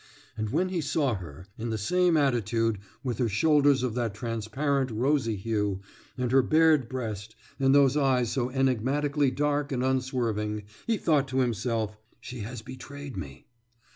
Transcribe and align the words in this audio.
And 0.35 0.49
when 0.49 0.69
he 0.69 0.81
saw 0.81 1.13
her, 1.13 1.45
in 1.59 1.69
the 1.69 1.77
same 1.77 2.17
attitude, 2.17 2.79
with 3.03 3.19
her 3.19 3.29
shoulders 3.29 3.83
of 3.83 3.93
that 3.93 4.15
transparent 4.15 4.89
rosy 4.89 5.35
hue, 5.35 5.79
and 6.17 6.31
her 6.31 6.41
bared 6.41 6.89
breast, 6.89 7.35
and 7.59 7.75
those 7.75 7.95
eyes 7.95 8.31
so 8.31 8.49
enigmatically 8.49 9.29
dark 9.29 9.71
and 9.71 9.83
unswerving, 9.83 10.63
he 10.87 10.97
thought 10.97 11.27
to 11.27 11.41
himself: 11.41 11.97
»She 12.19 12.39
has 12.39 12.63
betrayed 12.63 13.15
me! 13.15 13.45